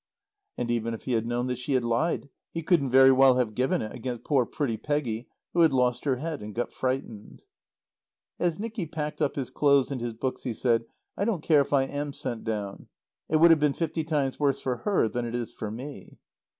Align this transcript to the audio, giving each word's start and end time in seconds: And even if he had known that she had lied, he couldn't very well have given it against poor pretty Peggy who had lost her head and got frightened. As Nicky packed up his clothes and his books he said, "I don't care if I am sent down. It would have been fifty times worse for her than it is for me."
And 0.57 0.71
even 0.71 0.95
if 0.95 1.03
he 1.03 1.11
had 1.11 1.27
known 1.27 1.45
that 1.45 1.59
she 1.59 1.73
had 1.73 1.83
lied, 1.83 2.27
he 2.51 2.63
couldn't 2.63 2.89
very 2.89 3.11
well 3.11 3.35
have 3.35 3.53
given 3.53 3.83
it 3.83 3.91
against 3.93 4.23
poor 4.23 4.47
pretty 4.47 4.75
Peggy 4.75 5.27
who 5.53 5.59
had 5.61 5.71
lost 5.73 6.05
her 6.05 6.15
head 6.15 6.41
and 6.41 6.55
got 6.55 6.73
frightened. 6.73 7.43
As 8.39 8.59
Nicky 8.59 8.87
packed 8.87 9.21
up 9.21 9.35
his 9.35 9.51
clothes 9.51 9.91
and 9.91 10.01
his 10.01 10.13
books 10.13 10.41
he 10.41 10.55
said, 10.55 10.85
"I 11.15 11.25
don't 11.25 11.43
care 11.43 11.61
if 11.61 11.71
I 11.71 11.83
am 11.83 12.13
sent 12.13 12.43
down. 12.43 12.87
It 13.29 13.35
would 13.35 13.51
have 13.51 13.59
been 13.59 13.73
fifty 13.73 14.03
times 14.03 14.39
worse 14.39 14.59
for 14.59 14.77
her 14.77 15.07
than 15.07 15.23
it 15.23 15.35
is 15.35 15.53
for 15.53 15.69
me." 15.69 16.17